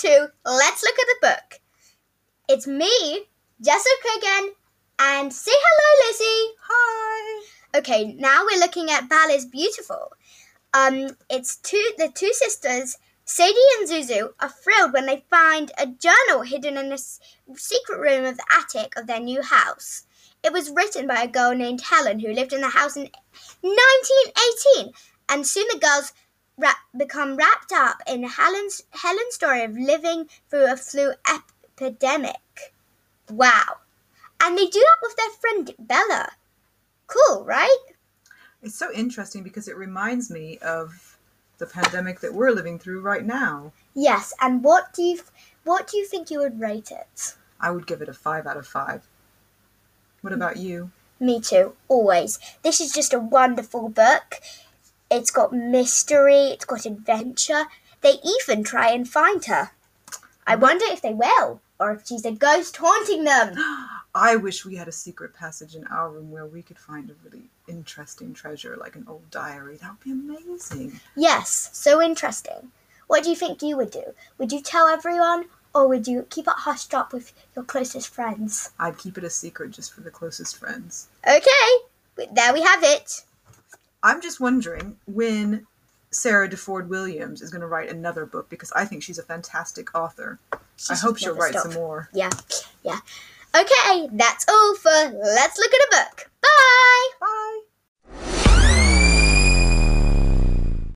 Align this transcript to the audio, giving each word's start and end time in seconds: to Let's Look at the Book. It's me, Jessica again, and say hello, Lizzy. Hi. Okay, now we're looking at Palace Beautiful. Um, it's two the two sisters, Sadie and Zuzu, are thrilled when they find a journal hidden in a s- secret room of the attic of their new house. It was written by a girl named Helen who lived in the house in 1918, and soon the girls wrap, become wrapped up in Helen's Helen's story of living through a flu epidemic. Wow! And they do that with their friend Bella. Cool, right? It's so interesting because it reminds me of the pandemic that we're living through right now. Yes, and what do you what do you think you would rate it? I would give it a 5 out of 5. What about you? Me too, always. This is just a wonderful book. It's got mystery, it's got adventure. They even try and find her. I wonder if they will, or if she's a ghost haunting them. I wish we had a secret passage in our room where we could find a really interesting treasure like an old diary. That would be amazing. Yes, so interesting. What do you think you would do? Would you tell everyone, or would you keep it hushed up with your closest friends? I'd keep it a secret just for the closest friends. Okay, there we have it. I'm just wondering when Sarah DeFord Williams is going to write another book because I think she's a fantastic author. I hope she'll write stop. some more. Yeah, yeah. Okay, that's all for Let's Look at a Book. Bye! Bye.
to 0.00 0.28
Let's 0.46 0.82
Look 0.84 0.94
at 0.98 1.06
the 1.06 1.26
Book. 1.26 1.60
It's 2.48 2.68
me, 2.68 3.24
Jessica 3.60 4.08
again, 4.16 4.52
and 4.98 5.32
say 5.32 5.50
hello, 5.52 6.08
Lizzy. 6.08 6.54
Hi. 6.68 7.42
Okay, 7.78 8.14
now 8.14 8.44
we're 8.44 8.60
looking 8.60 8.88
at 8.90 9.10
Palace 9.10 9.44
Beautiful. 9.44 10.12
Um, 10.72 11.16
it's 11.28 11.56
two 11.56 11.84
the 11.98 12.12
two 12.14 12.32
sisters, 12.32 12.96
Sadie 13.24 13.54
and 13.80 13.88
Zuzu, 13.88 14.34
are 14.40 14.48
thrilled 14.48 14.92
when 14.92 15.06
they 15.06 15.24
find 15.28 15.72
a 15.76 15.86
journal 15.86 16.42
hidden 16.42 16.78
in 16.78 16.92
a 16.92 16.94
s- 16.94 17.18
secret 17.56 17.98
room 17.98 18.24
of 18.24 18.36
the 18.36 18.46
attic 18.52 18.96
of 18.96 19.08
their 19.08 19.20
new 19.20 19.42
house. 19.42 20.04
It 20.44 20.52
was 20.52 20.70
written 20.70 21.06
by 21.08 21.22
a 21.22 21.28
girl 21.28 21.54
named 21.54 21.82
Helen 21.82 22.20
who 22.20 22.32
lived 22.32 22.52
in 22.52 22.60
the 22.60 22.68
house 22.68 22.96
in 22.96 23.10
1918, 23.62 24.92
and 25.28 25.46
soon 25.46 25.66
the 25.72 25.78
girls 25.80 26.12
wrap, 26.60 26.76
become 26.96 27.36
wrapped 27.36 27.72
up 27.72 27.98
in 28.06 28.22
Helen's 28.24 28.82
Helen's 28.90 29.34
story 29.34 29.64
of 29.64 29.76
living 29.76 30.28
through 30.48 30.72
a 30.72 30.76
flu 30.76 31.12
epidemic. 31.28 32.74
Wow! 33.28 33.78
And 34.42 34.56
they 34.56 34.66
do 34.66 34.80
that 34.80 34.98
with 35.02 35.16
their 35.16 35.30
friend 35.30 35.74
Bella. 35.78 36.30
Cool, 37.06 37.44
right? 37.44 37.78
It's 38.62 38.76
so 38.76 38.92
interesting 38.92 39.42
because 39.42 39.68
it 39.68 39.76
reminds 39.76 40.30
me 40.30 40.58
of 40.58 41.18
the 41.58 41.66
pandemic 41.66 42.20
that 42.20 42.34
we're 42.34 42.50
living 42.50 42.78
through 42.78 43.00
right 43.00 43.24
now. 43.24 43.72
Yes, 43.94 44.32
and 44.40 44.62
what 44.62 44.92
do 44.92 45.02
you 45.02 45.20
what 45.64 45.86
do 45.86 45.98
you 45.98 46.06
think 46.06 46.30
you 46.30 46.38
would 46.40 46.60
rate 46.60 46.90
it? 46.90 47.34
I 47.60 47.70
would 47.70 47.86
give 47.86 48.00
it 48.00 48.08
a 48.08 48.14
5 48.14 48.46
out 48.46 48.56
of 48.56 48.66
5. 48.66 49.06
What 50.22 50.32
about 50.32 50.56
you? 50.56 50.90
Me 51.18 51.40
too, 51.40 51.74
always. 51.88 52.38
This 52.62 52.80
is 52.80 52.92
just 52.92 53.12
a 53.12 53.18
wonderful 53.18 53.90
book. 53.90 54.40
It's 55.10 55.30
got 55.32 55.52
mystery, 55.52 56.50
it's 56.50 56.64
got 56.64 56.86
adventure. 56.86 57.64
They 58.00 58.14
even 58.22 58.62
try 58.62 58.90
and 58.90 59.08
find 59.08 59.44
her. 59.46 59.70
I 60.46 60.56
wonder 60.56 60.84
if 60.88 61.02
they 61.02 61.12
will, 61.12 61.60
or 61.78 61.92
if 61.92 62.06
she's 62.06 62.24
a 62.24 62.32
ghost 62.32 62.76
haunting 62.76 63.24
them. 63.24 63.56
I 64.14 64.36
wish 64.36 64.64
we 64.64 64.76
had 64.76 64.88
a 64.88 64.92
secret 64.92 65.34
passage 65.34 65.74
in 65.74 65.86
our 65.86 66.10
room 66.10 66.30
where 66.30 66.46
we 66.46 66.62
could 66.62 66.78
find 66.78 67.10
a 67.10 67.14
really 67.24 67.44
interesting 67.68 68.34
treasure 68.34 68.76
like 68.76 68.96
an 68.96 69.04
old 69.08 69.30
diary. 69.30 69.76
That 69.76 69.90
would 69.90 70.00
be 70.00 70.10
amazing. 70.12 71.00
Yes, 71.16 71.70
so 71.72 72.00
interesting. 72.02 72.72
What 73.06 73.24
do 73.24 73.30
you 73.30 73.36
think 73.36 73.62
you 73.62 73.76
would 73.76 73.90
do? 73.90 74.14
Would 74.38 74.52
you 74.52 74.60
tell 74.60 74.86
everyone, 74.86 75.46
or 75.74 75.88
would 75.88 76.06
you 76.08 76.26
keep 76.30 76.46
it 76.46 76.54
hushed 76.56 76.94
up 76.94 77.12
with 77.12 77.32
your 77.54 77.64
closest 77.64 78.08
friends? 78.08 78.70
I'd 78.78 78.98
keep 78.98 79.18
it 79.18 79.24
a 79.24 79.30
secret 79.30 79.72
just 79.72 79.92
for 79.92 80.00
the 80.00 80.10
closest 80.10 80.56
friends. 80.56 81.08
Okay, 81.26 82.26
there 82.32 82.52
we 82.52 82.62
have 82.62 82.82
it. 82.82 83.22
I'm 84.02 84.20
just 84.20 84.40
wondering 84.40 84.96
when 85.06 85.66
Sarah 86.10 86.48
DeFord 86.48 86.88
Williams 86.88 87.42
is 87.42 87.50
going 87.50 87.60
to 87.60 87.66
write 87.66 87.88
another 87.88 88.26
book 88.26 88.48
because 88.48 88.72
I 88.72 88.84
think 88.84 89.02
she's 89.02 89.18
a 89.18 89.22
fantastic 89.22 89.94
author. 89.94 90.38
I 90.52 90.94
hope 90.94 91.18
she'll 91.18 91.36
write 91.36 91.52
stop. 91.52 91.64
some 91.64 91.74
more. 91.74 92.08
Yeah, 92.12 92.30
yeah. 92.82 92.98
Okay, 93.54 94.08
that's 94.12 94.44
all 94.48 94.76
for 94.76 94.90
Let's 94.90 95.58
Look 95.58 95.72
at 95.72 95.80
a 95.80 95.88
Book. 95.90 96.30
Bye! 96.40 97.08
Bye. 97.20 97.49